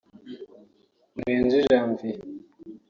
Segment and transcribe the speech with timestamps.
[1.15, 2.17] Murenzi Janvier